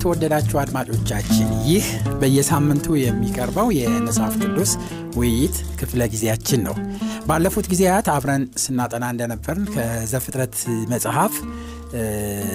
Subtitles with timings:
[0.00, 1.86] የተወደዳችሁ አድማጮቻችን፣ ይህ
[2.20, 4.70] በየሳምንቱ የሚቀርበው የመጽሐፍ ቅዱስ
[5.16, 6.76] ውይይት ክፍለ ጊዜያችን ነው።
[7.28, 10.56] ባለፉት ጊዜያት አብረን ስናጠና እንደነበርን ከዘፍጥረት
[10.92, 11.34] መጽሐፍ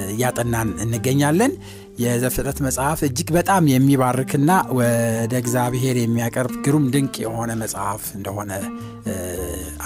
[0.10, 1.54] እያጠናን እንገኛለን።
[2.00, 4.50] የዘፍጥረት መጽሐፍ እጅግ በጣም የሚባርክና
[4.80, 8.52] ወደ እግዚአብሔር የሚያቀርብ ግሩም ድንቅ የሆነ መጽሐፍ እንደሆነ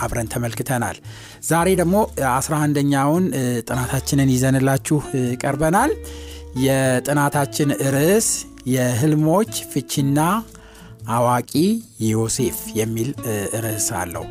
[0.02, 0.98] አብረን ተመልክተናል።
[1.50, 1.98] ዛሬ ደግሞ
[2.32, 3.28] አስራ አንደኛውን
[3.68, 5.00] ጥናታችንን ይዘንላችሁ
[5.44, 5.94] ቀርበናል።
[6.64, 8.30] የጥናታችን ርዕስ
[8.67, 10.19] የህልሞች ፍቺና
[11.09, 11.52] አዋቂ
[12.08, 13.09] ዮሴፍ የሚል
[13.66, 14.25] ርዕስ አለው።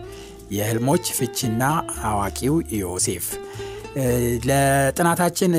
[0.50, 1.62] የህልሞች ፍቺና
[2.04, 3.26] አዋቂው ዮሴፍ
[4.48, 5.52] ለጥናታችን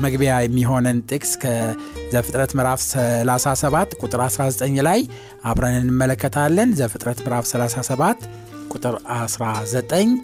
[0.00, 5.00] መግቢያ የሚሆነን ጥቅስ ከዘፍጥረት ምዕራፍ 37 ቁጥር 19 ላይ
[5.44, 8.26] አብረን እንመለከታለን። ዘፍጥረት ምዕራፍ 37
[8.72, 10.16] ቁጥር 19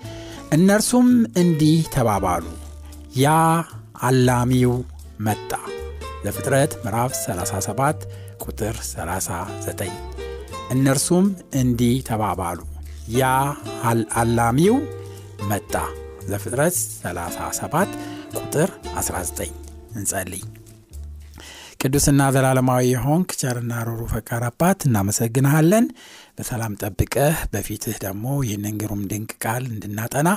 [0.53, 2.45] እነርሱም እንዲህ ተባባሉ፣
[3.17, 3.29] ያ
[4.03, 4.73] አላሚው
[5.21, 5.51] መጣ።
[6.25, 8.07] ዘፍጥረት ምዕራፍ 37
[8.45, 9.93] ቁጥር 39
[10.71, 12.59] እነርሱም እንዲህ ተባባሉ፣
[13.15, 13.25] ያ
[14.21, 14.77] አላሚው
[15.51, 15.75] መጣ።
[16.29, 17.97] ዘፍጥረት 37
[18.37, 19.53] ቁጥር 19
[19.95, 20.45] እንጸልይ።
[21.81, 25.87] ቅዱስና ዘላለማዊ የሆንክ ቸርና ሩሩ ፈቃር አባት እናመሰግንሃለን።
[26.39, 30.31] በሰላም ጠብቀህ በፊትህ ደግሞ ይህንን ግሩም ድንቅ ቃል እንድናጠና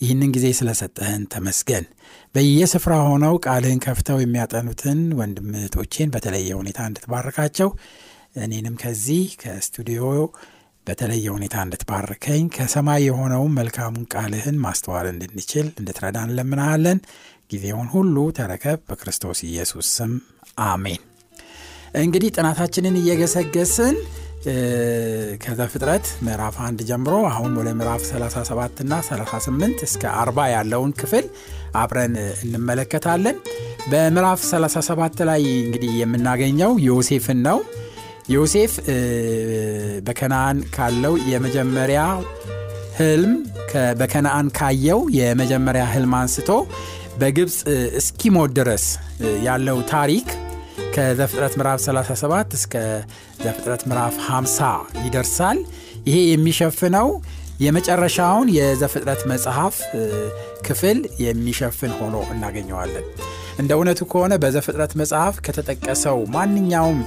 [0.00, 1.84] ይህንን ጊዜ ስለሰጠህን ተመስገን።
[2.34, 5.50] በየስፍራ ሆነው ቃልህን ከፍተው የሚያጠኑትን ወንድም
[6.14, 7.70] በተለየ ሁኔታ እንድትባርካቸው
[8.38, 10.04] እኔንም ከዚህ ከስቱዲዮ
[10.86, 16.98] በተለየ ሁኔታ እንድትባርከኝ ከሰማይ የሆነውን መልካሙን ቃልህን ማስተዋል እንድንችል እንድትረዳን እንለምናሃለን።
[17.50, 20.12] ጊዜውን ሁሉ ተረከብ። በክርስቶስ ኢየሱስ ስም
[20.66, 21.02] አሜን።
[22.00, 23.96] እንግዲህ ጥናታችንን እየገሰገስን
[25.42, 31.26] ከዘፍጥረት ምዕራፍ አንድ ጀምሮ አሁን ወደ ምዕራፍ 37 እና 38 እስከ 40 ያለውን ክፍል
[31.74, 32.14] አብረን
[32.44, 33.36] እንመለከታለን።
[33.92, 37.60] በምዕራፍ 37 ላይ እንግዲህ የምናገኘው ዮሴፍን ነው።
[38.28, 38.72] ዮሴፍ
[40.06, 42.02] በከነአን ካለው የመጀመሪያ
[42.98, 43.32] ህልም
[44.00, 46.50] በከነአን ካየው የመጀመሪያ ህልም አንስቶ
[47.20, 47.56] በግብፅ
[48.00, 48.84] እስኪሞት ድረስ
[49.44, 50.28] ያለው ታሪክ
[50.90, 52.74] ከዘፍጥረት ምዕራፍ 37 እስከ
[53.44, 54.70] ዘፍጥረት ምዕራፍ 50
[55.06, 55.58] ይደርሳል።
[56.08, 57.08] ይሄ የሚሸፍነው
[57.60, 59.76] የመጨረሻውን የዘፍጥረት መጽሐፍ
[60.66, 63.06] ክፍል የሚሸፍን ሆኖ እናገኘዋለን።
[63.58, 67.00] እንደ እውነቱ ከሆነ በዘፍጥረት መጽሐፍ ከተጠቀሰው ማንኛውም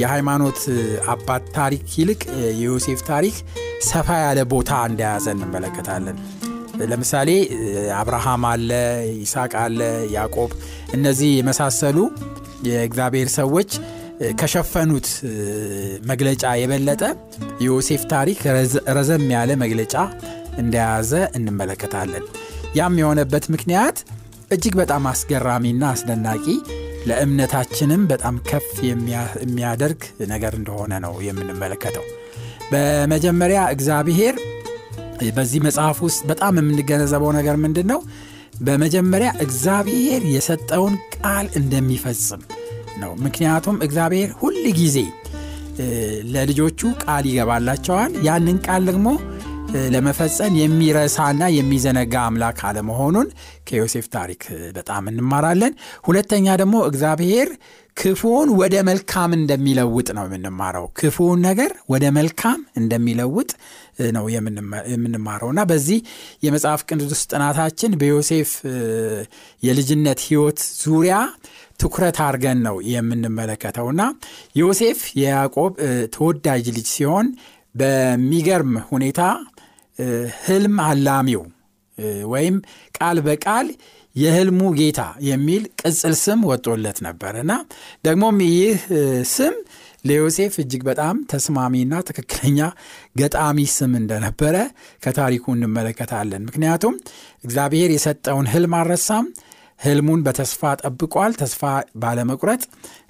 [0.00, 0.60] የሃይማኖት
[1.12, 2.22] አባት ታሪክ ይልቅ
[2.58, 3.36] የዮሴፍ ታሪክ
[3.88, 6.18] ሰፋ ያለ ቦታ እንደያዘ እንመለከታለን።
[6.90, 7.30] ለምሳሌ
[7.98, 8.70] አብርሃም አለ፣
[9.18, 9.80] ይስሐቅ አለ፣
[10.14, 10.50] ያዕቆብ
[10.96, 11.98] እነዚህ የመሳሰሉ
[12.68, 13.70] የእግዚአብሔር ሰዎች
[14.40, 15.06] ከሸፈኑት
[16.10, 17.02] መግለጫ የበለጠ
[17.62, 18.40] የዮሴፍ ታሪክ
[18.96, 19.94] ረዘም ያለ መግለጫ
[20.58, 22.24] እንደያዘ እንመለከታለን።
[22.74, 23.96] ያም የሆነበት ምክንያት
[24.50, 26.44] እጅግ በጣም አስገራሚና አስደናቂ
[27.08, 32.04] ለእምነታችንም በጣም ከፍ የሚያደርግ ነገር እንደሆነ ነው የምንመለከተው።
[32.72, 34.36] በመጀመሪያ እግዚአብሔር
[35.36, 38.00] በዚህ መጽሐፍ ውስጥ በጣም የምንገነዘበው ነገር ምንድን ነው?
[38.52, 42.42] በመጀመሪያ እግዚአብሔር የሰጠውን ቃል እንደሚፈጽም
[43.02, 44.98] ነው። ምክንያቱም እግዚአብሔር ሁል ጊዜ
[46.34, 49.08] ለልጆቹ ቃል ይገባላቸዋል። ያንን ቃል ደግሞ
[49.92, 53.28] ለመፈጸም የሚረሳና የሚዘነጋ አምላክ አለመሆኑን
[53.68, 54.42] ከዮሴፍ ታሪክ
[54.76, 55.72] በጣም እንማራለን።
[56.04, 57.48] ሁለተኛ ደግሞ እግዚአብሔር
[57.96, 63.50] ክፉውን ወደ መልካም እንደሚለውጥ ነው የምንማረው። ክፉውን ነገር ወደ መልካም እንደሚለውጥ
[64.16, 64.24] ነው
[64.92, 65.98] የምንማረው እና በዚህ
[66.44, 68.50] የመጽሐፍ ቅዱስ ጥናታችን በዮሴፍ
[69.62, 71.16] የልጅነት ሕይወት ዙሪያ
[71.80, 74.02] ትኩረት አድርገን ነው የምንመለከተውና
[74.56, 75.72] ዮሴፍ የያዕቆብ
[76.16, 77.28] ተወዳጅ ልጅ ሲሆን
[77.74, 79.20] በሚገርም ሁኔታ
[80.44, 81.42] ህልም አላሚው
[82.32, 82.54] ወይም
[82.94, 83.66] ቃል በቃል
[84.16, 87.52] የህልሙ ጌታ የሚል ቅጽል ስም ወጦለት ነበር እና
[88.04, 88.80] ደግሞም ይህ
[89.32, 89.54] ስም
[90.04, 92.60] ለዮሴፍ እጅግ በጣም ተስማሚና ትክክለኛ
[93.18, 94.56] ገጣሚ ስም እንደነበረ
[95.04, 96.94] ከታሪኩ እንመለከታለን። ምክንያቱም
[97.44, 99.26] እግዚአብሔር የሰጠውን ህልም አልረሳም።
[99.80, 101.62] ህልሙን በተስፋ ጠብቋል። ተስፋ
[102.02, 102.60] ባለመቁረጥ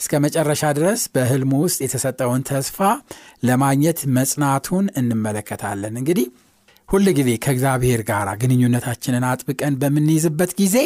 [0.01, 2.79] እስከ መጨረሻ ድረስ በህልሙ ውስጥ የተሰጠውን ተስፋ
[3.45, 6.29] ለማግኘት መጽናቱን እንመለከታለን። እንግዲህ
[6.93, 10.77] ሁል ጊዜ ከእግዚአብሔር ጋር ግንኙነታችንን አጥብቀን በምንይዝበት ጊዜ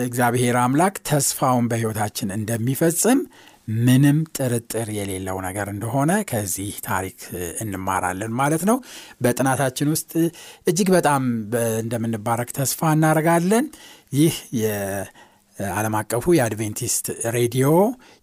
[0.00, 3.20] እግዚአብሔር አምላክ ተስፋውን በሕይወታችን እንደሚፈጽም
[3.80, 7.18] ምንም ጥርጥር የሌለው ነገር እንደሆነ ከዚህ ታሪክ
[7.62, 8.78] እንማራለን ማለት ነው።
[9.22, 10.10] በጥናታችን ውስጥ
[10.66, 11.22] እጅግ በጣም
[11.82, 13.66] እንደምንባረክ ተስፋ እናደርጋለን።
[14.12, 14.36] ይህ
[15.60, 17.68] የዓለም አቀፉ የአድቬንቲስት ሬዲዮ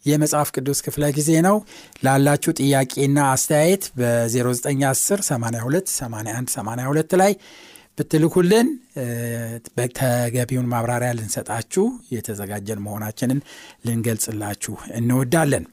[0.06, 1.57] የመጽሐፍ ቅዱስ ክፍለ ጊዜ ነው።
[2.06, 7.34] ላላችሁ ጥያቄና አስተያየት በ0910 82 81 82 ላይ
[7.98, 8.68] ብትልኩልን
[10.00, 11.86] ተገቢውን ማብራሪያ ልንሰጣችሁ
[12.16, 13.40] የተዘጋጀን መሆናችንን
[13.88, 15.66] ልንገልጽላችሁ እንወዳለን።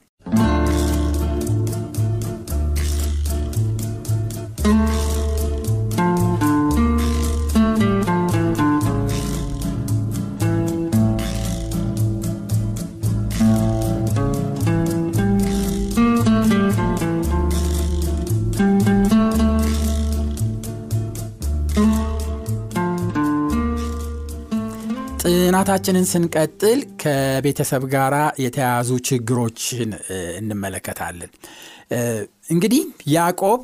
[25.77, 28.13] ጥናታችንን ስንቀጥል ከቤተሰብ ጋር
[28.43, 29.89] የተያያዙ ችግሮችን
[30.37, 31.31] እንመለከታለን።
[32.53, 32.83] እንግዲህ
[33.13, 33.61] ያዕቆብ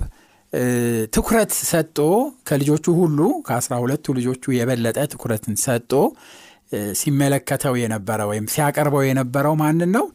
[1.13, 1.99] ትኩረት ሰጦ
[2.49, 5.93] ከልጆቹ ሁሉ ከአስራ ሁለቱ ልጆቹ የበለጠ ትኩረትን ሰጦ
[7.01, 10.05] ሲመለከተው የነበረ ወይም ሲያቀርበው የነበረው ማንን ነው?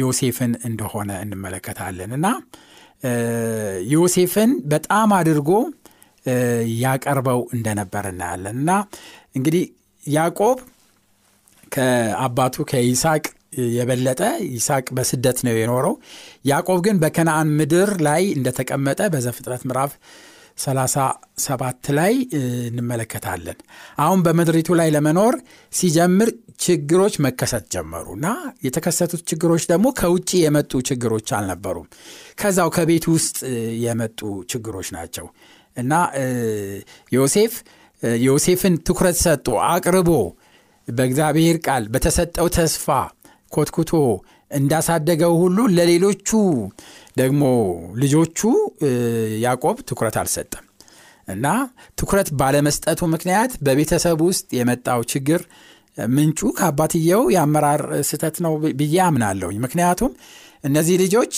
[0.00, 2.26] ዮሴፍን እንደሆነ እንመለከታለን እና
[3.94, 5.50] ዮሴፍን በጣም አድርጎ
[6.82, 8.72] ያቀርበው እንደነበር እናያለን እና
[9.36, 9.64] እንግዲህ
[10.02, 10.58] ያዕቆብ
[11.72, 13.24] ከአባቱ ከይስሐቅ
[13.74, 15.94] የበለጠ ይስሐቅ በስደት ነው የኖረው።
[16.44, 19.92] ያዕቆብ ግን በከነአን ምድር ላይ እንደተቀመጠ በዘፍጥረት ምዕራፍ
[20.64, 22.12] 37 ላይ
[22.68, 23.58] እንመለከታለን።
[23.98, 25.34] አሁን በምድሪቱ ላይ ለመኖር
[25.72, 26.30] ሲጀምር
[26.60, 28.28] ችግሮች መከሰት ጀመሩ እና
[28.66, 31.88] የተከሰቱት ችግሮች ደግሞ ከውጭ የመጡ ችግሮች አልነበሩም።
[32.40, 33.38] ከዛው ከቤት ውስጥ
[33.84, 34.20] የመጡ
[34.52, 35.26] ችግሮች ናቸው
[35.76, 35.92] እና
[37.12, 37.54] ዮሴፍ
[38.22, 40.10] ዮሴፍን ትኩረት ሰጥቶ አቅርቦ
[40.88, 42.86] በእግዚአብሔር ቃል በተሰጠው ተስፋ
[43.52, 43.92] ኮትኩቶ
[44.50, 46.30] እንዳሳደገው ሁሉ ለሌሎቹ
[47.18, 47.42] ደግሞ
[48.02, 48.40] ልጆቹ
[49.44, 50.64] ያዕቆብ ትኩረት አልሰጠም
[51.28, 51.46] እና
[51.98, 55.40] ትኩረት ባለመስጠቱ ምክንያት በቤተሰብ ውስጥ የመጣው ችግር
[56.12, 60.12] ምንጩ ከአባትየው የአመራር ስህተት ነው ብዬ አምናለሁኝ። ምክንያቱም
[60.64, 61.34] እነዚህ ልጆች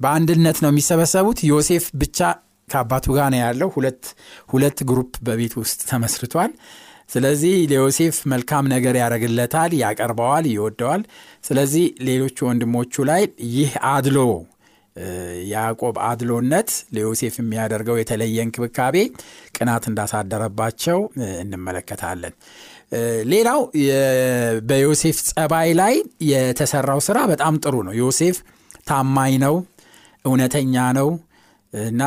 [0.00, 2.18] በአንድነት ነው የሚሰበሰቡት። ዮሴፍ ብቻ
[2.68, 3.68] ከአባቱ ጋር ነው ያለው።
[4.52, 6.50] ሁለት ግሩፕ በቤት ውስጥ ተመስርቷል።
[7.08, 11.02] ስለዚህ ለዮሴፍ መልካም ነገር ያደርግለታል፣ ያቀርበዋል፣ ይወደዋል።
[11.44, 13.22] ስለዚህ ሌሎቹ ወንድሞቹ ላይ
[13.52, 14.18] ይህ አድሎ
[15.50, 18.96] ያዕቆብ አድሎነት ለዮሴፍ የሚያደርገው የተለየ እንክብካቤ
[19.56, 20.98] ቅናት እንዳሳደረባቸው
[21.42, 22.34] እንመለከታለን።
[23.30, 23.60] ሌላው
[24.68, 25.94] በዮሴፍ ጸባይ ላይ
[26.30, 28.36] የተሰራው ስራ በጣም ጥሩ ነው። ዮሴፍ
[28.88, 29.56] ታማኝ ነው፣
[30.24, 31.08] እውነተኛ ነው
[31.72, 32.02] እና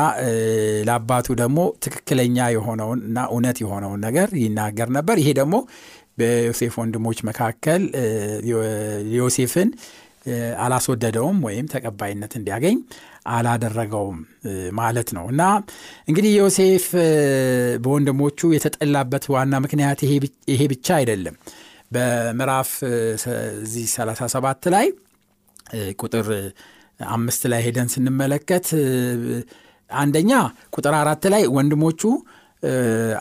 [0.86, 5.56] ለአባቱ ደግሞ ትክክለኛ የሆነውን እና እውነት የሆነውን ነገር ይናገር ነበር። ይሄ ደግሞ
[6.18, 7.82] በዮሴፍ ወንድሞች መካከል
[9.14, 9.68] ዮሴፍን
[10.64, 12.76] አላስወደደውም ወይም ተቀባይነት እንዲያገኝ
[13.28, 14.18] አላደረገውም
[14.78, 15.42] ማለት ነው። እና
[16.08, 16.86] እንግዲህ ዮሴፍ
[17.84, 20.00] በወንድሞቹ የተጠላበት ዋና ምክንያት
[20.50, 21.36] ይሄ ብቻ አይደለም።
[21.92, 22.70] በምዕራፍ
[23.64, 24.86] እዚህ 37 ላይ
[25.98, 26.28] ቁጥር
[27.10, 28.66] አምስት ላይ ሄደን ስንመለከት
[29.90, 30.32] አንደኛ
[30.74, 32.02] ቁጥር አራት ላይ ወንድሞቹ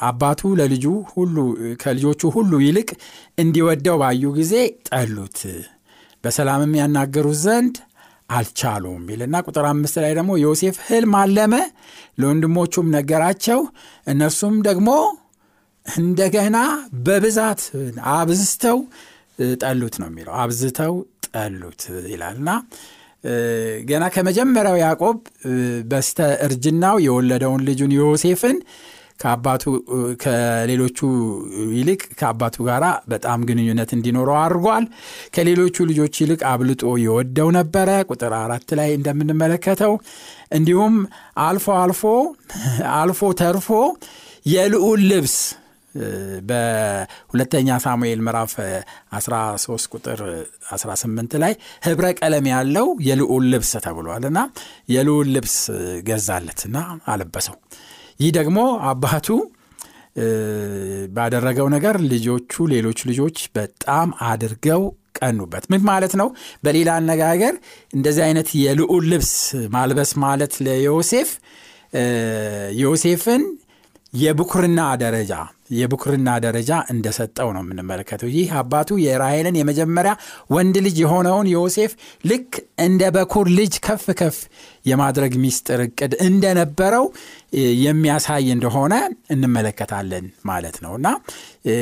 [0.08, 1.36] አባቱ ለልጁ ሁሉ
[1.82, 2.90] ከልጆቹ ሁሉ ይልቅ
[3.38, 4.54] እንዲወደው ባዩ ጊዜ
[4.90, 5.40] ጠሉት፣
[6.24, 7.78] በሰላምም ያናገሩት ዘንድ
[8.30, 11.54] አልቻሉም ይልና ቁጥር አምስት ላይ ደግሞ ዮሴፍ ሕልም አለመ፣
[12.22, 13.60] ለወንድሞቹም ነገራቸው፣
[14.08, 14.90] እነርሱም ደግሞ
[15.86, 16.58] እንደገና
[17.06, 17.62] በብዛት
[18.14, 18.78] አብዝተው
[19.62, 20.94] ጠሉት ነው የሚለው። አብዝተው
[21.28, 22.50] ጠሉት ይላልና
[23.90, 25.18] ገና ከመጀመሪያው ያዕቆብ
[25.90, 28.58] በስተ እርጅናው የወለደውን ልጁን ዮሴፍን
[29.20, 29.64] ከአባቱ
[30.22, 31.00] ከሌሎቹ
[31.76, 34.86] ይልቅ ከአባቱ ጋር በጣም ግንኙነት እንዲኖረው አድርጓል።
[35.36, 39.94] ከሌሎቹ ልጆች ይልቅ አብልጦ የወደው ነበረ። ቁጥር አራት ላይ እንደምንመለከተው
[40.52, 40.96] እንዲሁም
[41.46, 42.04] አልፎ አልፎ
[42.96, 43.70] አልፎ ተርፎ
[44.48, 45.36] የልዑል ልብስ
[46.50, 48.54] በሁለተኛ ሳሙኤል ምዕራፍ
[49.18, 50.20] 13 ቁጥር
[50.72, 51.54] 18 ላይ
[51.86, 54.42] ህብረ ቀለም ያለው የልዑል ልብስ ተብሏል እና
[54.90, 55.58] የልዑል ልብስ
[56.08, 57.58] ገዛለትና አለበሰው።
[58.20, 59.28] ይህ ደግሞ አባቱ
[61.14, 64.82] ባደረገው ነገር ልጆቹ ሌሎች ልጆች በጣም አድርገው
[65.20, 66.28] ቀኑበት። ምን ማለት ነው?
[66.64, 67.54] በሌላ አነጋገር
[67.94, 69.34] እንደዚህ አይነት የልዑል ልብስ
[69.74, 71.32] ማልበስ ማለት ለዮሴፍ
[72.82, 73.44] ዮሴፍን
[74.14, 75.34] የብኩርና ደረጃ
[75.72, 80.14] የብኩርና ደረጃ እንደሰጠው ነው የምንመለከተው። ይህ አባቱ የራሔልን የመጀመሪያ
[80.56, 81.94] ወንድ ልጅ የሆነውን ዮሴፍ
[82.26, 82.52] ልክ
[82.86, 84.38] እንደ በኩር ልጅ ከፍ ከፍ
[84.86, 87.06] የማድረግ ሚስጥር እቅድ እንደነበረው
[87.82, 88.94] የሚያሳይ እንደሆነ
[89.36, 91.08] እንመለከታለን ማለት ነው እና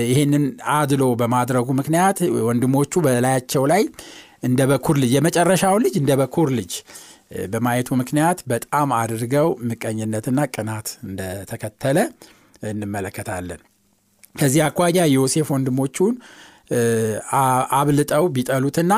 [0.10, 2.18] ይህንን አድሎ በማድረጉ ምክንያት
[2.48, 3.84] ወንድሞቹ በላያቸው ላይ
[4.44, 6.74] እንደ በኩር ልጅ የመጨረሻውን ልጅ እንደ በኩር ልጅ
[7.52, 11.98] በማየቱ ምክንያት በጣም አድርገው ምቀኝነትና ቅናት እንደተከተለ
[12.70, 13.60] እንመለከታለን።
[14.36, 16.14] ከዚህ አኳያ ዮሴፍ ወንድሞቹን
[17.80, 18.94] አብልጠው ቢጠሉትና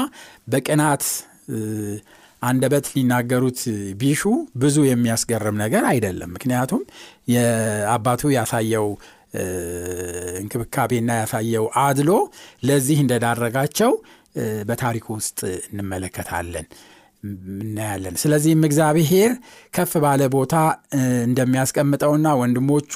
[0.47, 1.03] በቅናት
[2.41, 3.59] አንደበት ሊናገሩት
[3.99, 4.21] ቢሹ
[4.61, 6.81] ብዙ የሚያስገርም ነገር አይደለም። ምክንያቱም
[7.33, 8.87] የአባቱ ያሳየው
[10.39, 12.11] እንክብካቤና ያሳየው አድሎ
[12.63, 13.91] ለዚህ እንደዳረጋቸው
[14.67, 16.65] በታሪኩ ውስጥ እንመለከታለን
[17.63, 19.31] እናያለን። ስለዚህም እግዚአብሔር
[19.73, 20.55] ከፍ ባለ ቦታ
[21.27, 22.93] እንደሚያስቀምጠውና ወንድሞቹ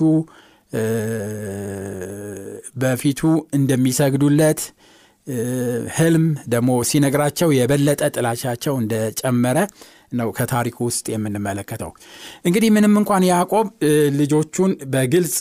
[2.75, 3.21] በፊቱ
[3.57, 4.61] እንደሚሰግዱለት
[5.97, 9.57] ህልም ደግሞ ሲነግራቸው የበለጠ ጥላቻቸው እንደጨመረ
[10.13, 11.91] ነው ከታሪኩ ውስጥ የምንመለከተው።
[12.45, 13.67] እንግዲህ ምንም እንኳን ያዕቆብ
[14.19, 15.35] ልጆቹን በግልጽ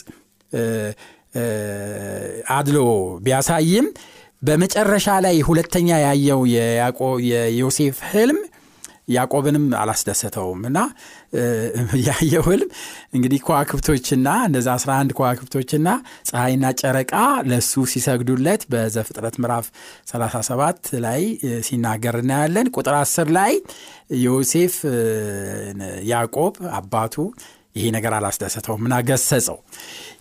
[2.55, 2.79] አድሎ
[3.23, 3.87] ቢያሳይም
[4.41, 6.41] በመጨረሻ ላይ ሁለተኛ ያየው
[7.29, 8.39] የዮሴፍ ህልም
[9.07, 10.79] ያዕቆብንም አላስደሰተውም እና
[12.05, 12.69] ያየው ህልም
[13.15, 15.89] እንግዲህ ከዋክብቶችና እነዚ 11 ከዋክብቶችና
[16.29, 17.13] ፀሐይና ጨረቃ
[17.49, 19.67] ለሱ ሲሰግዱለት በዘፍጥረት ምዕራፍ
[20.11, 21.21] 37 ላይ
[21.67, 23.53] ሲናገር እናያለን። ቁጥር 10 ላይ
[24.25, 24.77] ዮሴፍ
[26.11, 27.17] ያዕቆብ አባቱ
[27.75, 29.57] ይሄ ነገር አላስደሰተው ምና ገሰጸው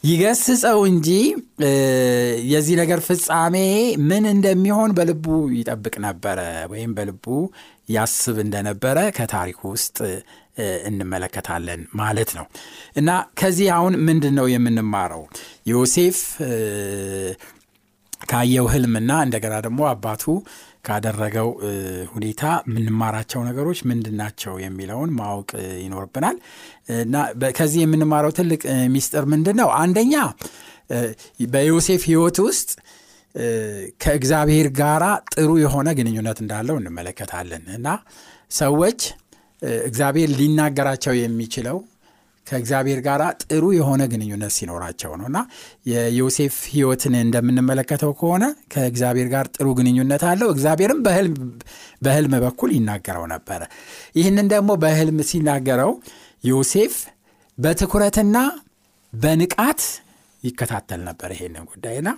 [0.05, 1.09] ይገስጸው እንጂ
[2.53, 3.57] የዚህ ነገር ፍጻሜ
[4.09, 5.27] ምን እንደሚሆን በልቡ
[5.59, 6.41] ይጠብቅ ነበረ
[6.73, 7.27] ወይም በልቡ
[7.89, 9.99] ያስብ እንደነበረ ከታሪኩ ውስጥ
[10.89, 12.47] እንመለከታለን ማለት ነው።
[12.97, 13.11] እና
[13.41, 15.23] ከዚህ አሁን ምንድን ነው የምንማረው?
[15.73, 16.19] ዮሴፍ
[18.31, 20.25] ካየው ህልምና እንደገና ደግሞ አባቱ
[20.87, 21.49] ካደረገው
[22.15, 25.51] ሁኔታ የምንማራቸው ነገሮች ምንድን ናቸው የሚለውን ማወቅ
[25.85, 26.37] ይኖርብናል።
[26.99, 27.15] እና
[27.59, 28.63] ከዚህ የምንማረው ትልቅ
[28.95, 30.15] ሚስጥር ምንድን ነው አንደኛ
[31.53, 32.71] በዮሴፍ ህይወት ውስጥ
[34.03, 35.03] ከእግዚአብሔር ጋር
[35.35, 37.89] ጥሩ የሆነ ግንኙነት እንዳለው እንመለከታለን እና
[38.59, 39.01] ሰዎች
[39.87, 41.77] እግዚአብሔር ሊናገራቸው የሚችለው
[42.47, 45.39] ከእግዚአብሔር ጋር ጥሩ የሆነ ግንኙነት ሲኖራቸው ነው እና
[45.91, 51.01] የዮሴፍ ህይወትን እንደምንመለከተው ከሆነ ከእግዚአብሔር ጋር ጥሩ ግንኙነት አለው። እግዚአብሔርም
[52.03, 53.63] በህልም በኩል ይናገረው ነበረ።
[54.19, 55.93] ይህንን ደግሞ በህልም ሲናገረው
[56.45, 56.97] ዮሴፍ
[57.59, 58.37] በትኩረትና
[59.13, 59.83] በንቃት
[60.43, 62.09] ይከታተል ነበር ይሄንን ጉዳይና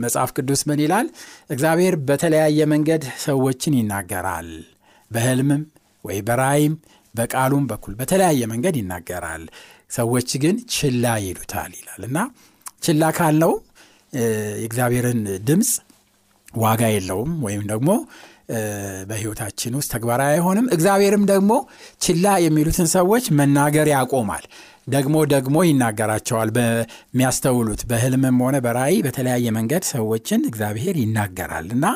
[0.00, 1.06] መጽሐፍ ቅዱስ ምን ይላል?
[1.50, 4.50] እግዚአብሔር በተለያየ መንገድ ሰዎችን ይናገራል።
[5.10, 5.62] በህልምም
[6.04, 6.74] ወይ በራይም
[7.14, 9.44] በቃሉም በኩል በተለያየ መንገድ ይናገራል።
[9.90, 12.18] ሰዎች ግን ችላ ይሉታል ይላል እና
[12.82, 13.52] ችላ ካልነው
[14.12, 15.70] የእግዚአብሔርን ድምፅ
[16.58, 17.90] ዋጋ የለውም ወይም ደግሞ
[19.08, 21.52] በህይወታችን ውስጥ ተግባራዊ አይሆንም። እግዚአብሔርም ደግሞ
[22.00, 24.44] ችላ የሚሉትን ሰዎች መናገር ያቆማል።
[24.86, 31.86] ደግሞ ደግሞ ይናገራቸዋል። በሚያስተውሉት በህልምም ሆነ በራእይ በተለያየ መንገድ ሰዎችን እግዚአብሔር ይናገራል እና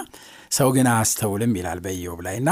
[0.52, 2.50] ሰው ግን አያስተውልም ይላል በኢዮብ ላይ እና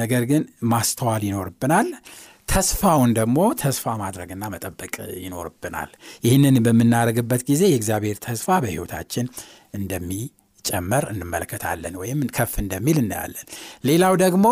[0.00, 0.42] ነገር ግን
[0.72, 1.88] ማስተዋል ይኖርብናል።
[2.48, 5.90] ተስፋውን ደግሞ ተስፋ ማድረግና መጠበቅ ይኖርብናል።
[6.24, 9.26] ይህንን በምናደርግበት ጊዜ የእግዚአብሔር ተስፋ በህይወታችን
[9.78, 13.46] እንደሚጨመር እንመለከታለን ወይም ከፍ እንደሚል እናያለን።
[13.84, 14.46] ሌላው ደግሞ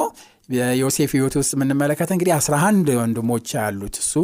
[0.48, 4.14] የዮሴፍ ህይወት ውስጥ የምንመለከተ እንግዲህ አስራ አንድ ወንድሞች ያሉት እሱ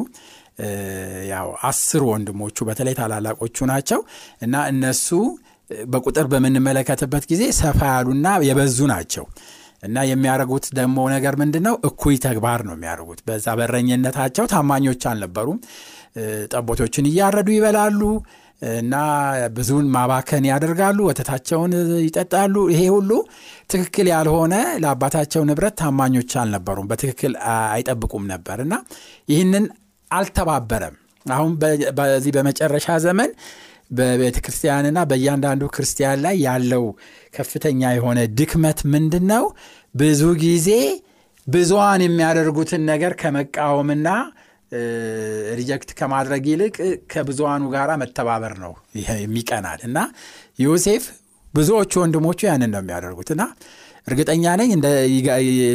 [1.30, 4.00] ያው አስር ወንድሞቹ በተለይ ታላላቆቹ ናቸው
[4.42, 5.08] እና እነሱ
[5.88, 9.24] በቁጥር በምንመለከትበት ጊዜ ሰፋ ያሉና የበዙ ናቸው
[9.82, 11.74] እና የሚያደርጉት ደግሞ ነገር ምንድን ነው?
[11.88, 15.58] እኩይ ተግባር ነው የሚያደርጉት። በዛ በረኝነታቸው ታማኞች አልነበሩም።
[16.52, 18.00] ጠቦቶችን እያረዱ ይበላሉ
[18.62, 18.94] እና
[19.54, 21.72] ብዙን ማባከን ያደርጋሉ። ወተታቸውን
[22.04, 23.10] ይጠጣሉ። ይሄ ሁሉ
[23.70, 27.32] ትክክል ያልሆነ ለአባታቸው ንብረት ታማኞች አልነበሩም። በትክክል
[27.68, 28.74] አይጠብቁም ነበር እና
[29.28, 29.66] ይህንን
[30.10, 30.96] አልተባበረም።
[31.26, 31.52] አሁን
[31.98, 33.30] በዚህ በመጨረሻ ዘመን
[33.90, 36.84] በቤተ ክርስቲያንና በእያንዳንዱ ክርስቲያን ላይ ያለው
[37.34, 39.44] ከፍተኛ የሆነ ድክመት ምንድን ነው?
[39.94, 40.68] ብዙ ጊዜ
[41.46, 44.08] ብዙዋን የሚያደርጉትን ነገር ከመቃወምና
[45.58, 46.76] ሪጀክት ከማድረግ ይልቅ
[47.12, 48.72] ከብዙሃኑ ጋር መተባበር ነው
[49.20, 49.98] የሚቀናል እና
[50.64, 51.04] ዮሴፍ
[51.54, 53.42] ብዙዎቹ ወንድሞቹ ያንን ነው የሚያደርጉት። እና
[54.06, 54.70] እርግጠኛ ነኝ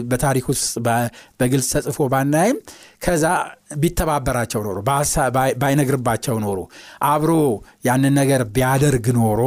[0.10, 0.74] በታሪክ ውስጥ
[1.40, 2.58] በግልጽ ተጽፎ ባናይም
[3.04, 3.24] ከዛ
[3.78, 4.78] ቢተባበራቸው ኖሮ
[5.62, 6.60] ባይነግርባቸው ኖሮ
[7.10, 7.32] አብሮ
[7.88, 9.42] ያንን ነገር ቢያደርግ ኖሮ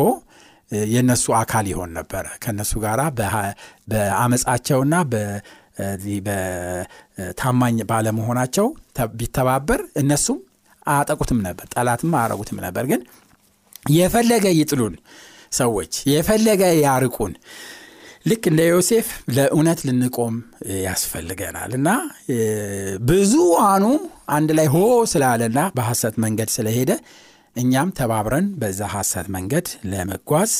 [0.90, 3.00] የእነሱ አካል ይሆን ነበረ። ከእነሱ ጋር
[3.88, 4.94] በአመፃቸውና
[6.26, 8.66] በታማኝ ባለመሆናቸው
[9.14, 10.38] ቢተባበር እነሱም
[10.86, 13.02] አያጠቁትም ነበር፣ ጠላትም አያረጉትም ነበር። ግን
[13.94, 14.94] የፈለገ ይጥሉን
[15.52, 17.32] ሰዎች የፈለገ ያርቁን
[18.26, 20.34] ልክ እንደ ዮሴፍ ለእውነት ልንቆም
[20.84, 21.88] ያስፈልገናል እና
[23.08, 23.84] ብዙዋኑ
[24.36, 24.78] አንድ ላይ ሆ
[25.12, 26.92] ስላለና በሐሰት መንገድ ስለሄደ
[27.56, 30.52] እኛም ተባብረን በዛ ሐሰት መንገድ ለመጓዝ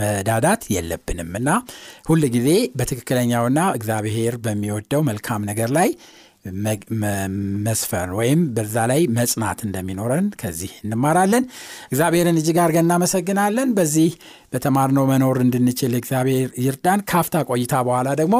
[0.00, 1.50] መዳዳት የለብንም እና
[2.06, 5.90] ሁል ጊዜ በትክክለኛውና እግዚአብሔር በሚወደው መልካም ነገር ላይ
[7.64, 11.44] መስፈር ወይም በዛ ላይ መጽናት እንደሚኖረን ከዚህ እንማራለን።
[11.90, 14.12] እግዚአብሔርን እጅግ አድርገን እናመሰግናለን። በዚህ
[14.52, 18.36] በተማርነው መኖር እንድንችል እግዚአብሔር ይርዳን። ካፍታ ቆይታ በኋላ ደግሞ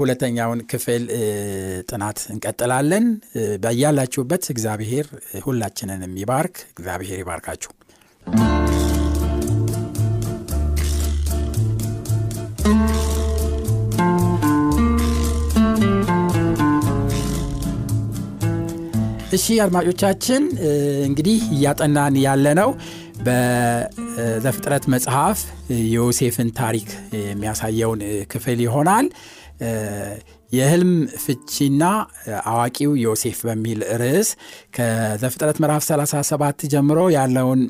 [0.00, 1.02] ሁለተኛውን ክፍል
[1.90, 3.06] ጥናት እንቀጥላለን።
[3.64, 5.08] በያላችሁበት እግዚአብሔር
[5.44, 7.72] ሁላችንን የሚባርክ እግዚአብሔር ይባርካችሁ።
[19.36, 20.42] እሺ አድማጮቻችን
[21.08, 22.70] እንግዲህ እያጠናን ያለነው
[23.26, 25.38] በዘፍጥረት መጽሐፍ
[25.86, 26.88] የዮሴፍን ታሪክ
[27.22, 28.00] የሚያሳየውን
[28.32, 29.06] ክፍል ይሆናል።
[30.52, 31.84] የህልም ፍቺና
[32.50, 34.28] አዋቂው ዮሴፍ በሚል ርዕስ
[34.76, 37.62] ከዘፍጥረት ምዕራፍ 37 ጀምሮ ያለውን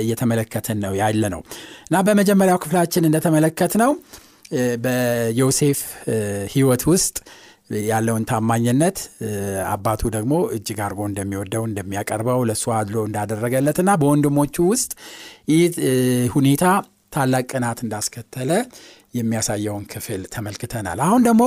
[0.00, 1.40] እየተመለከትን ነው ያለ ነው
[1.88, 3.92] እና በመጀመሪያው ክፍላችን እንደተመለከት ነው
[4.84, 5.80] በዮሴፍ
[6.54, 7.16] ህይወት ውስጥ
[7.84, 8.98] ያለውን ታማኝነት
[9.72, 14.92] አባቱ ደግሞ እጅግ አድርጎ እንደሚወደው እንደሚያቀርበው ለእሱ አድሎ እንዳደረገለትና በወንድሞቹ ውስጥ
[15.52, 15.74] ይህ
[16.34, 16.64] ሁኔታ
[17.12, 18.50] ታላቅ ቅናት እንዳስከተለ
[19.18, 21.44] የሚያሳየውን ክፍል ተመልክተናል። አሁን ደግሞ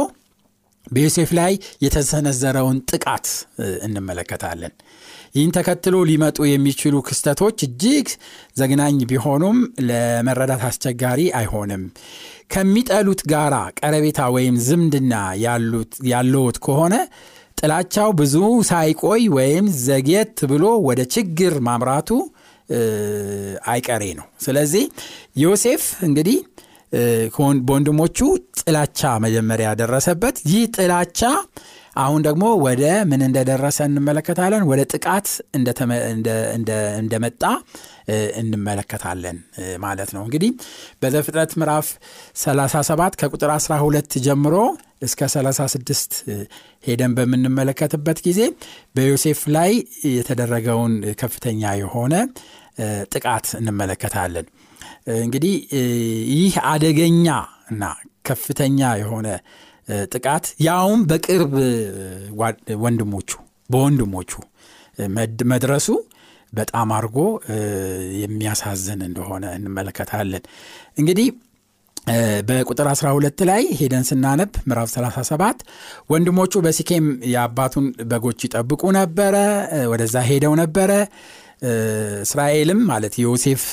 [0.87, 1.51] በዮሴፍ ላይ
[1.85, 3.27] የተሰነዘረውን ጥቃት
[3.87, 4.73] እንመለከታለን።
[5.35, 8.07] ይህን ተከትሎ ሊመጡ የሚችሉ ክስተቶች እጅግ
[8.57, 9.57] ዘግናኝ ቢሆኑም
[9.87, 11.83] ለመረዳት አስቸጋሪ አይሆንም።
[12.53, 15.13] ከሚጠሉት ጋራ ቀረቤታ ወይም ዝምድና
[16.11, 16.95] ያለዎት ከሆነ
[17.57, 18.35] ጥላቻው ብዙ
[18.69, 22.09] ሳይቆይ ወይም ዘግየት ብሎ ወደ ችግር ማምራቱ
[23.71, 24.83] አይቀሬ ነው። ስለዚህ
[25.41, 26.37] ዮሴፍ እንግዲህ
[27.65, 28.19] በወንድሞቹ
[28.61, 31.19] ጥላቻ መጀመሪያ ያደረሰበት ይህ ጥላቻ
[31.95, 35.27] አሁን ደግሞ ወደ ምን እንደደረሰ እንመለከታለን። ወደ ጥቃት
[36.99, 37.43] እንደመጣ
[38.41, 39.37] እንመለከታለን
[39.77, 40.51] ማለት ነው። እንግዲህ
[41.01, 41.87] በዘፍጥረት ምዕራፍ
[42.43, 44.55] 37 ከቁጥር 12 ጀምሮ
[45.01, 46.17] እስከ 36
[46.87, 48.41] ሄደን በምንመለከትበት ጊዜ
[48.95, 49.71] በዮሴፍ ላይ
[50.11, 52.13] የተደረገውን ከፍተኛ የሆነ
[53.13, 54.47] ጥቃት እንመለከታለን።
[55.21, 55.55] እንግዲህ
[56.35, 57.27] ይህ አደገኛ
[57.71, 57.83] እና
[58.25, 59.27] ከፍተኛ የሆነ
[60.11, 61.53] ጥቃት ያውም በቅርብ
[62.83, 63.29] ወንድሞቹ
[63.69, 64.31] በወንድሞቹ
[65.51, 65.87] መድረሱ
[66.53, 67.19] በጣም አድርጎ
[68.21, 70.43] የሚያሳዝን እንደሆነ እንመለከታለን።
[70.97, 71.27] እንግዲህ
[72.47, 75.59] በቁጥር 12 ላይ ሄደን ስናነብ ምዕራፍ 37
[76.09, 79.35] ወንድሞቹ በሲኬም የአባቱን በጎች ይጠብቁ ነበረ፣
[79.91, 80.91] ወደዛ ሄደው ነበረ።
[82.21, 83.63] እስራኤልም ማለት ዮሴፍ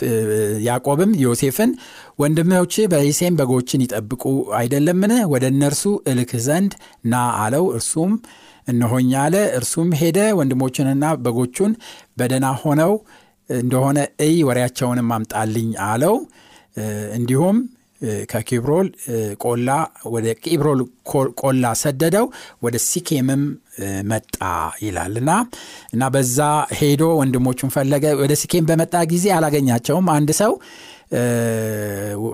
[0.66, 1.70] ያዕቆብም ዮሴፍን
[2.18, 4.22] ወንድሞች በሴም በጎችን ይጠብቁ
[4.58, 5.12] አይደለምን?
[5.32, 6.72] ወደ እነርሱ እልክህ ዘንድ
[7.04, 8.12] ና አለው። እርሱም
[8.68, 11.72] እነሆኝ አለ። እርሱም ሄደ፣ ወንድሞቹንና በጎቹን
[12.18, 12.92] በደና ሆነው
[13.50, 16.16] እንደሆነ እይ፣ ወሬያቸውንም አምጣልኝ አለው።
[17.16, 17.56] እንዲሁም
[18.30, 18.88] ከኪብሮል
[19.42, 19.68] ቆላ
[20.12, 20.80] ወደ ኪብሮል
[21.40, 22.26] ቆላ ሰደደው፣
[22.62, 23.42] ወደ ሲኬምም
[24.10, 24.36] መጣ
[24.82, 25.30] ይላልና
[25.92, 26.38] እና በዛ
[26.78, 30.52] ሄዶ ወንድሞቹን ፈለገ። ወደ ሲኬም በመጣ ጊዜ አላገኛቸውም። አንድ ሰው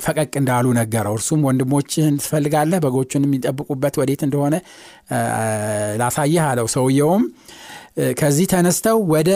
[0.05, 2.79] ፈቀቅ እንዳሉ ነገረው። እርሱም ወንድሞችህን ትፈልጋለህ?
[2.85, 4.55] በጎቹን የሚጠብቁበት ወዴት እንደሆነ
[6.01, 7.25] ላሳየህ አለው። ሰውየውም
[8.21, 9.31] ከዚህ ተነስተው ወደ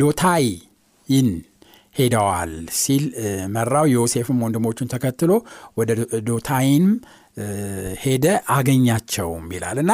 [0.00, 1.28] ዶታይን
[1.94, 3.04] ሄደዋል ሲል
[3.54, 5.30] መራው። ዮሴፍም ወንድሞቹን ተከትሎ
[5.78, 5.90] ወደ
[6.28, 6.92] ዶታይንም
[8.02, 8.24] ሄደ
[8.54, 9.92] አገኛቸውም ይላል እና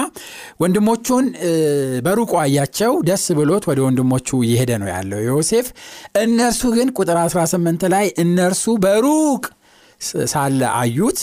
[0.63, 1.27] ወንድሞቹን
[2.07, 5.67] በሩቁ አያቸው። ደስ ብሎት ወደ ወንድሞቹ እየሄደ ነው ያለው ዮሴፍ።
[6.23, 9.45] እነርሱ ግን ቁጥር 18 ላይ እነርሱ በሩቅ
[10.31, 11.21] ሳለ አዩት።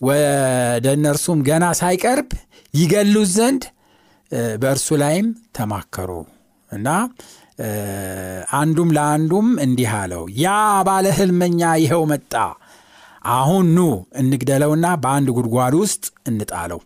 [0.00, 2.30] ወደ እነርሱም ገና ሳይቀርብ
[2.74, 3.62] ይገሉት ዘንድ
[4.58, 6.10] በእርሱ ላይም ተማከሩ
[6.70, 6.88] እና
[8.56, 10.48] አንዱም ለአንዱም እንዲህ አለው፣ ያ
[10.86, 12.32] ባለ ሕልመኛ ይኸው መጣ።
[13.34, 13.80] አሁን ኑ
[14.20, 16.80] እንግደለውና በአንድ ጉድጓድ ውስጥ እንጣለው፣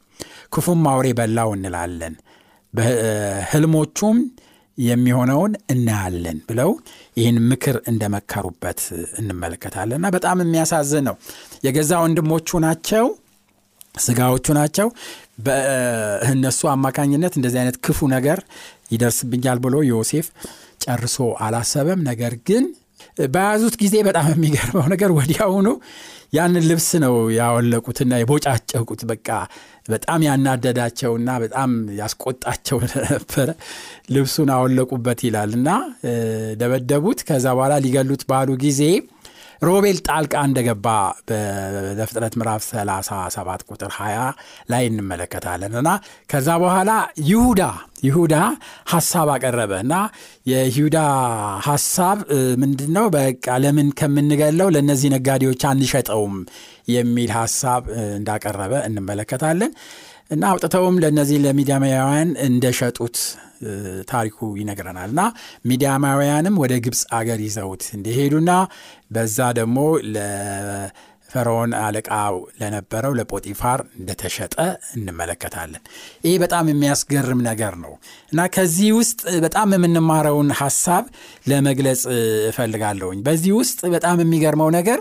[0.52, 2.14] ክፉም አውሬ በላው እንላለን፣
[2.74, 4.18] በሕልሞቹም
[4.78, 6.70] የሚሆነውን እናያለን ብለው
[7.16, 8.80] ይህን ምክር እንደመከሩበት
[9.20, 11.16] እንመለከታለንና በጣም የሚያሳዝን ነው።
[11.66, 13.06] የገዛ ወንድሞቹ ናቸው፣
[14.04, 14.88] ስጋዎቹ ናቸው።
[15.46, 18.38] በእነሱ አማካኝነት እንደዚህ አይነት ክፉ ነገር
[18.90, 20.28] ይደርስብኛል ብሎ ዮሴፍ
[20.84, 22.66] ጨርሶ አላሰበም። ነገር ግን
[23.34, 25.68] በያዙት ጊዜ በጣም የሚገርመው ነገር ወዲያውኑ
[26.34, 29.28] ያንን ልብስ ነው ያወለቁትና የቦጫጨቁት። በቃ
[29.88, 31.70] በጣም ያናደዳቸውና በጣም
[32.00, 33.48] ያስቆጣቸው ነበረ።
[34.14, 35.68] ልብሱን አወለቁበት ይላል እና
[36.60, 38.82] ደበደቡት። ከዛ በኋላ ሊገሉት ባሉ ጊዜ
[39.62, 40.86] ሮቤል ጣልቃ እንደገባ
[41.28, 44.26] በዘፍጥረት ምዕራፍ 37 ቁጥር 20
[44.72, 45.90] ላይ እንመለከታለን እና
[46.32, 46.90] ከዛ በኋላ
[47.30, 47.62] ይሁዳ
[48.04, 48.34] ይሁዳ
[48.92, 49.94] ሀሳብ አቀረበ እና
[50.46, 50.98] የይሁዳ
[51.68, 52.18] ሀሳብ
[52.62, 53.06] ምንድን ነው?
[53.16, 56.36] በቃ ለምን ከምንገለው ለእነዚህ ነጋዴዎች አንሸጠውም
[56.90, 57.82] የሚል ሀሳብ
[58.18, 59.72] እንዳቀረበ እንመለከታለን
[60.30, 63.18] እና አውጥተውም ለእነዚህ ለሚዲያማውያን እንደሸጡት
[64.10, 65.22] ታሪኩ ይነግረናል እና
[65.64, 68.50] ሚዲያማውያንም ወደ ግብፅ አገር ይዘውት እንዲሄዱና
[69.10, 69.78] በዛ ደግሞ
[71.30, 74.54] ፈርዖን አለቃው ለነበረው ለጶጢፋር እንደተሸጠ
[74.96, 75.82] እንመለከታለን።
[76.24, 77.92] ይህ በጣም የሚያስገርም ነገር ነው
[78.32, 81.04] እና ከዚህ ውስጥ በጣም የምንማረውን ሀሳብ
[81.46, 82.02] ለመግለጽ
[82.50, 85.00] እፈልጋለሁኝ። በዚህ ውስጥ በጣም የሚገርመው ነገር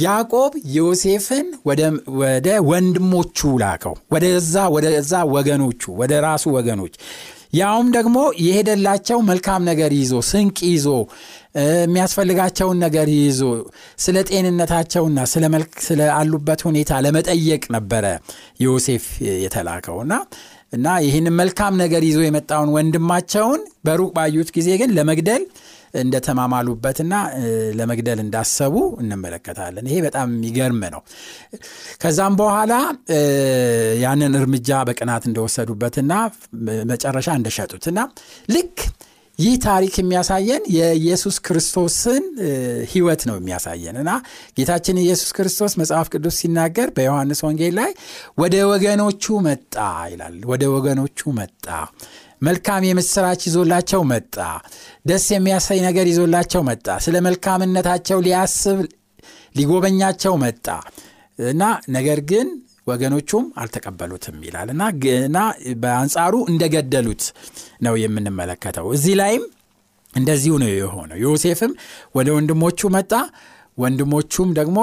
[0.00, 6.94] ያዕቆብ ዮሴፍን ወደ ወንድሞቹ ላከው፣ ወደዛ ወደዛ ወገኖቹ ወደ ራሱ ወገኖች።
[7.54, 10.86] ያውም ደግሞ የሄደላቸው መልካም ነገር ይዞ ስንቅ ይዞ
[11.80, 13.40] የሚያስፈልጋቸውን ነገር ይዞ
[14.04, 15.18] ስለ ጤንነታቸውና
[15.86, 18.04] ስለ አሉበት ሁኔታ ለመጠየቅ ነበረ
[18.64, 19.06] ዮሴፍ
[19.44, 20.12] የተላከውና
[20.72, 25.44] እና ይህንን መልካም ነገር ይዞ የመጣውን ወንድማቸውን በሩቅ ባዩት ጊዜ ግን ለመግደል
[25.94, 27.14] እንደተማማሉበትና
[27.78, 31.02] ለመግደል እንዳሰቡ እንመለከታለን። ይሄ በጣም የሚገርም ነው።
[32.02, 32.72] ከዛም በኋላ
[34.02, 36.12] ያንን እርምጃ በቅናት እንደወሰዱበትና
[36.90, 37.98] መጨረሻ እንደሸጡትና
[38.48, 38.76] ልክ
[39.38, 42.24] ይህ ታሪክ የሚያሳየን የኢየሱስ ክርስቶስን
[42.90, 44.10] ሕይወት ነው የሚያሳየን እና
[44.58, 47.90] ጌታችን ኢየሱስ ክርስቶስ መጽሐፍ ቅዱስ ሲናገር በዮሐንስ ወንጌል ላይ
[48.38, 49.76] ወደ ወገኖቹ መጣ
[50.12, 51.66] ይላል። ወደ ወገኖቹ መጣ
[52.42, 54.36] መልካም የምስራች ይዞላቸው መጣ።
[55.06, 58.78] ደስ የሚያሳይ ነገር ይዞላቸው መጣ። ስለ መልካምነታቸው ሊያስብ
[59.54, 60.66] ሊጎበኛቸው መጣ
[61.48, 61.62] እና
[61.96, 62.48] ነገር ግን
[62.90, 64.82] ወገኖቹም አልተቀበሉትም ይላል እና
[65.26, 65.38] እና
[65.82, 67.24] በአንጻሩ እንደገደሉት
[67.86, 69.44] ነው የምንመለከተው። እዚህ ላይም
[70.14, 71.72] እንደዚሁ ነው የሆነው። ዮሴፍም
[72.14, 73.12] ወደ ወንድሞቹ መጣ፣
[73.78, 74.78] ወንድሞቹም ደግሞ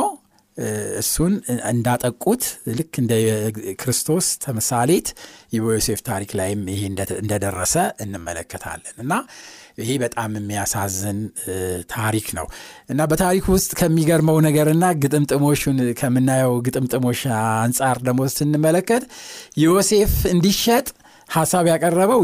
[1.02, 1.34] እሱን
[1.72, 2.44] እንዳጠቁት
[2.78, 3.14] ልክ እንደ
[3.82, 5.08] ክርስቶስ ተምሳሌት
[5.54, 6.82] የዮሴፍ ታሪክ ላይም ይሄ
[7.22, 9.14] እንደደረሰ እንመለከታለን። እና
[9.80, 11.20] ይሄ በጣም የሚያሳዝን
[11.94, 12.48] ታሪክ ነው።
[12.90, 17.22] እና በታሪክ ውስጥ ከሚገርመው ነገርና ግጥምጥሞሹን ከምናየው ግጥምጥሞሽ
[17.58, 19.06] አንጻር ደግሞ ስንመለከት
[19.64, 20.88] ዮሴፍ እንዲሸጥ
[21.30, 22.22] ሀሳብ ያቀረበው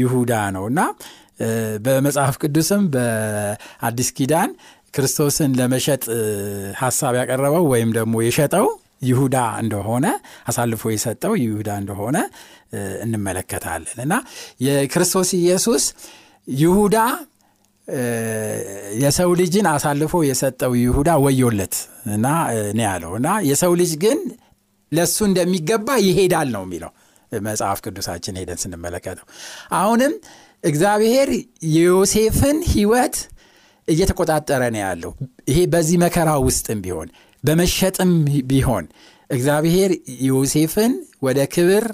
[0.00, 0.80] ይሁዳ ነው። እና
[1.84, 4.50] በመጽሐፍ ቅዱስም በአዲስ ኪዳን
[4.94, 6.02] ክርስቶስን ለመሸጥ
[6.80, 8.66] ሀሳብ ያቀረበው ወይም ደግሞ የሸጠው
[9.02, 10.06] ይሁዳ እንደሆነ
[10.48, 12.16] አሳልፎ የሰጠው ይሁዳ እንደሆነ
[13.04, 14.14] እንመለከታለን። እና
[14.66, 15.84] የክርስቶስ ኢየሱስ
[16.48, 16.96] ይሁዳ
[19.02, 21.76] የሰው ልጅን አሳልፎ የሰጠው ይሁዳ ወዮለት
[22.14, 22.26] እና
[22.64, 24.18] እኔ ያለው። እና የሰው ልጅ ግን
[24.92, 26.92] ለእሱ እንደሚገባ ይሄዳል ነው የሚለው
[27.32, 29.26] መጽሐፍ ቅዱሳችን ሄደን ስንመለከተው።
[29.78, 30.12] አሁንም
[30.64, 31.30] እግዚአብሔር
[31.72, 33.16] የዮሴፍን ህይወት
[33.88, 35.12] እየተቆጣጠረ ነው ያለው።
[35.50, 37.08] ይሄ በዚህ መከራ ውስጥም ቢሆን
[37.44, 38.12] በመሸጥም
[38.50, 38.84] ቢሆን
[39.30, 39.90] እግዚአብሔር
[40.28, 41.84] ዮሴፍን ወደ ክብር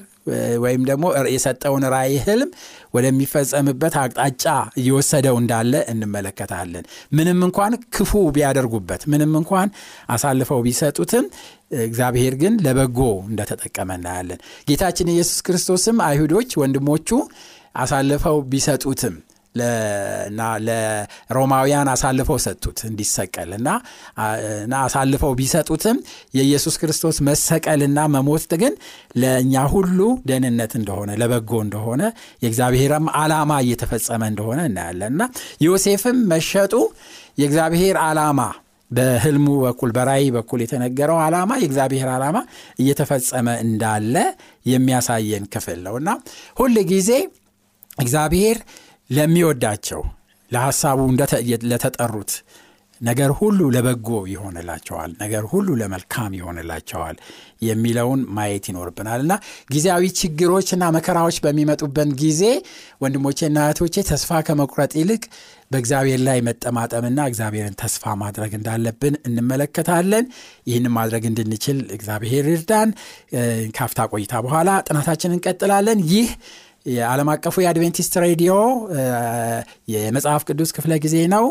[0.65, 2.51] ወይም ደግሞ የሰጠውን ራእይ ህልም
[2.95, 4.45] ወደሚፈጸምበት አቅጣጫ
[4.81, 9.69] እየወሰደው እንዳለ እንመለከታለን። ምንም እንኳን ክፉ ቢያደርጉበት፣ ምንም እንኳን
[10.09, 11.27] አሳልፈው ቢሰጡትም
[11.85, 17.11] እግዚአብሔር ግን ለበጎ እንደተጠቀመ እናያለን። ጌታችን ኢየሱስ ክርስቶስም አይሁዶች ወንድሞቹ
[17.75, 19.15] አሳልፈው ቢሰጡትም
[19.55, 23.69] እና ለሮማውያን አሳልፈው ሰጡት እንዲሰቀል እና
[24.81, 25.99] አሳልፈው ቢሰጡትም
[26.35, 28.75] የኢየሱስ ክርስቶስ መሰቀልና መሞት ግን
[29.23, 32.03] ለእኛ ሁሉ ደህንነት እንደሆነ ለበጎ እንደሆነ
[32.43, 35.25] የእግዚአብሔርም ዓላማ እየተፈጸመ እንደሆነ እናያለን። እና
[35.67, 36.75] ዮሴፍም መሸጡ
[37.41, 38.41] የእግዚአብሔር ዓላማ
[38.91, 42.37] በህልሙ በኩል በራእይ በኩል የተነገረው ዓላማ የእግዚአብሔር ዓላማ
[42.83, 44.15] እየተፈጸመ እንዳለ
[44.67, 46.11] የሚያሳየን ክፍል ነው። እና
[46.57, 47.11] ሁል ጊዜ
[47.99, 48.59] እግዚአብሔር
[49.11, 50.03] ለሚወዳቸው
[50.51, 50.99] ለሐሳቡ
[51.71, 52.33] ለተጠሩት
[53.01, 57.17] ነገር ሁሉ ለበጎ ይሆንላቸዋል፣ ነገር ሁሉ ለመልካም ይሆንላቸዋል
[57.63, 59.35] የሚለውን ማየት ይኖርብናል እና
[59.73, 62.43] ጊዜያዊ ችግሮችና መከራዎች በሚመጡበት ጊዜ
[63.05, 65.23] ወንድሞቼና እህቶቼ ተስፋ ከመቁረጥ ይልቅ
[65.71, 70.27] በእግዚአብሔር ላይ መጠማጠምና እግዚአብሔርን ተስፋ ማድረግ እንዳለብን እንመለከታለን።
[70.67, 72.91] ይህን ማድረግ እንድንችል እግዚአብሔር ይርዳን።
[73.79, 76.31] ካፍታ ቆይታ በኋላ ጥናታችን እንቀጥላለን። ይህ
[76.87, 78.55] የዓለም አቀፉ የአድቬንቲስት ሬዲዮ
[79.93, 81.45] የመጽሐፍ ቅዱስ ክፍለ ጊዜ ነው።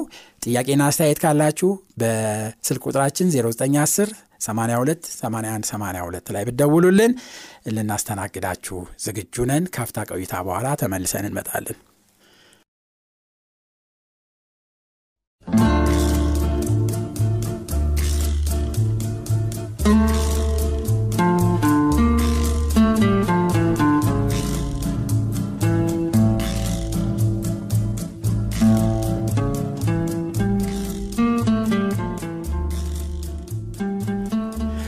[0.43, 1.69] ጥያቄና አስተያየት ካላችሁ
[2.01, 4.11] በስልክ ቁጥራችን 0910
[4.43, 7.11] 82 81 82 ላይ ብደውሉልን
[7.75, 11.79] ልናስተናግዳችሁ ዝግጁ ነን። ካፍታ ቆይታ በኋላ ተመልሰን እንመጣለን።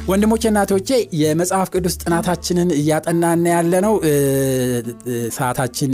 [0.10, 0.89] ወንድሞቼ እናቶቼ
[1.20, 3.94] የመጽሐፍ ቅዱስ ጥናታችንን እያጠናን ያለ ነው።
[5.38, 5.91] ሰዓታችን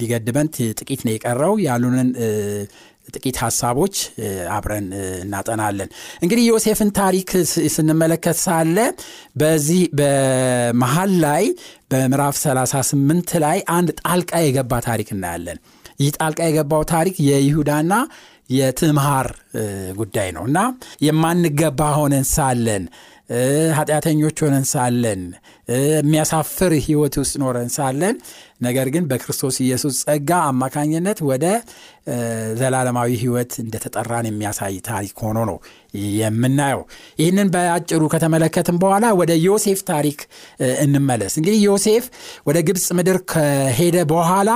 [0.00, 2.08] ሊገድበን ጥቂት ነው የቀረው። ያሉንን
[3.14, 3.94] ጥቂት ሀሳቦች
[4.56, 4.88] አብረን
[5.22, 5.88] እናጠናለን።
[6.22, 7.30] እንግዲህ ዮሴፍን ታሪክ
[7.74, 8.76] ስንመለከት ሳለ
[9.40, 11.44] በዚህ በመሀል ላይ
[11.92, 15.60] በምዕራፍ 38 ላይ አንድ ጣልቃ የገባ ታሪክ እናያለን።
[16.00, 17.94] ይህ ጣልቃ የገባው ታሪክ የይሁዳና
[18.50, 19.26] የትምሃር
[19.98, 20.58] ጉዳይ ነው እና
[21.04, 22.84] የማንገባ ሆነን ሳለን
[23.76, 25.22] ኃጢአተኞች ሆነን ሳለን
[25.94, 28.16] የሚያሳፍር ህይወት ውስጥ ኖረን ሳለን
[28.60, 31.44] ነገር ግን በክርስቶስ ኢየሱስ ጸጋ አማካኝነት ወደ
[32.60, 35.56] ዘላለማዊ ህይወት እንደተጠራን የሚያሳይ ታሪክ ሆኖ ነው
[36.18, 36.82] የምናየው።
[37.20, 40.18] ይህንን በአጭሩ ከተመለከትም በኋላ ወደ ዮሴፍ ታሪክ
[40.84, 42.04] እንመለስ። እንግዲህ ዮሴፍ
[42.48, 44.50] ወደ ግብፅ ምድር ከሄደ በኋላ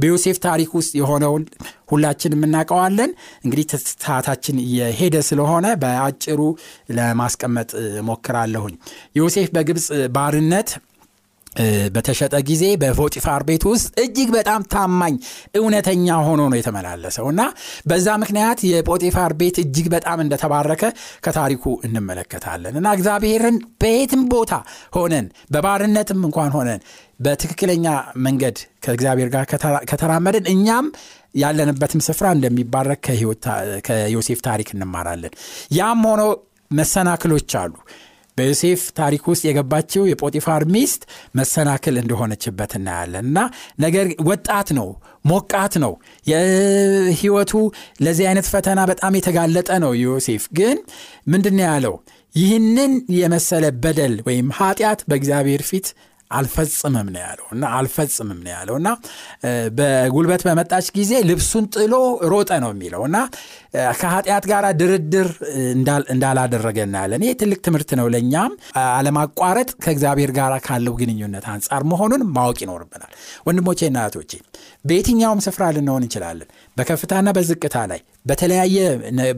[0.00, 1.44] በዮሴፍ ታሪክ ውስጥ የሆነውን
[1.88, 3.10] ሁላችን የምናውቀዋለን።
[3.44, 3.64] እንግዲህ
[3.96, 6.40] ሰዓታችን የሄደ ስለሆነ በአጭሩ
[6.96, 7.70] ለማስቀመጥ
[8.12, 8.76] ሞክራለሁኝ።
[9.16, 10.70] ዮሴፍ በግብፅ ባርነት
[11.94, 15.14] በተሸጠ ጊዜ በፎጢፋር ቤት ውስጥ እጅግ በጣም ታማኝ
[15.58, 17.42] እውነተኛ ሆኖ ነው የተመላለሰው እና
[17.86, 20.82] በዛ ምክንያት የጶጢፋር ቤት እጅግ በጣም እንደተባረከ
[21.26, 24.52] ከታሪኩ እንመለከታለን እና እግዚአብሔርን በየትም ቦታ
[24.96, 26.80] ሆነን በባርነትም እንኳን ሆነን
[27.20, 27.86] በትክክለኛ
[28.24, 29.44] መንገድ ከእግዚአብሔር ጋር
[29.90, 30.88] ከተራመድን እኛም
[31.34, 33.04] ያለንበትም ስፍራ እንደሚባረክ
[33.86, 35.34] ከዮሴፍ ታሪክ እንማራለን።
[35.76, 36.22] ያም ሆኖ
[36.72, 37.74] መሰናክሎች አሉ።
[38.38, 41.02] በዮሴፍ ታሪክ ውስጥ የገባችው የጶጢፋር ሚስት
[41.36, 43.38] መሰናክል እንደሆነችበት እናያለን እና
[43.80, 44.88] ነገር ወጣት ነው፣
[45.26, 45.92] ሞቃት ነው።
[46.30, 47.52] የህይወቱ
[48.02, 50.78] ለዚህ አይነት ፈተና በጣም የተጋለጠ ነው። ዮሴፍ ግን
[51.28, 51.96] ምንድን ያለው
[52.34, 55.88] ይህንን የመሰለ በደል ወይም ኃጢአት በእግዚአብሔር ፊት
[56.32, 58.88] አልፈጽምም ነው ያለው እና አልፈጽምም ነው ያለው እና
[59.78, 61.94] በጉልበት በመጣች ጊዜ ልብሱን ጥሎ
[62.32, 63.16] ሮጠ ነው የሚለው እና
[64.00, 65.28] ከኃጢአት ጋር ድርድር
[66.14, 68.52] እንዳላደረገ እናያለን። ይህ ትልቅ ትምህርት ነው ለእኛም
[68.92, 73.12] አለማቋረጥ ከእግዚአብሔር ጋር ካለው ግንኙነት አንጻር መሆኑን ማወቅ ይኖርብናል።
[73.46, 74.32] ወንድሞቼና እህቶቼ
[74.84, 78.76] በየትኛውም ስፍራ ልንሆን እንችላለን። በከፍታና በዝቅታ ላይ በተለያየ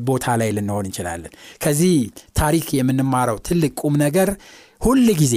[0.08, 1.32] ቦታ ላይ ልንሆን እንችላለን።
[1.64, 1.94] ከዚህ
[2.36, 4.30] ታሪክ የምንማረው ትልቅ ቁም ነገር
[4.80, 5.34] ሁል ጊዜ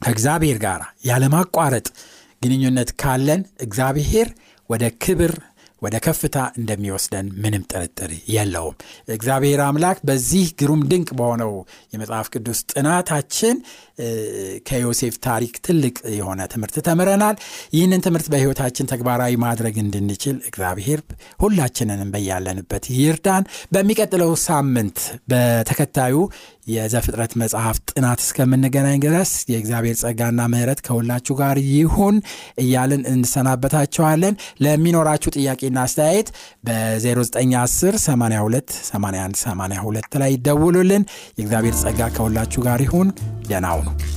[0.00, 1.86] ከእግዚአብሔር ጋር ያለማቋረጥ
[2.42, 4.28] ግንኙነት ካለን እግዚአብሔር
[4.70, 5.32] ወደ ክብር
[5.82, 8.76] ወደ ከፍታ እንደሚወስደን ምንም ጥርጥር የለውም።
[9.08, 11.52] እግዚአብሔር አምላክ በዚህ ግሩም ድንቅ በሆነው
[11.94, 13.56] የመጽሐፍ ቅዱስ ጥናታችን
[14.68, 17.36] ከዮሴፍ ታሪክ ትልቅ የሆነ ትምህርት ተምረናል።
[17.74, 21.00] ይህንን ትምህርት በሕይወታችን ተግባራዊ ማድረግ እንድንችል እግዚአብሔር
[21.40, 24.98] ሁላችንንም በያለንበት ይርዳን። በሚቀጥለው ሳምንት
[25.30, 26.16] በተከታዩ
[26.68, 32.16] የዘፍጥረት መጽሐፍ ጥናት እስከምንገናኝ ድረስ የእግዚአብሔር ጸጋና ምሕረት ከሁላችሁ ጋር ይሁን
[32.62, 36.30] እያልን እንሰናበታችኋለን። ለሚኖራችሁ ጥያቄና አስተያየት
[36.68, 41.04] በ0910 82 81 82 ላይ ይደውሉልን።
[41.34, 43.10] የእግዚአብሔር ጸጋ ከሁላችሁ ጋር ይሁን።
[43.44, 44.14] ደህና Calma.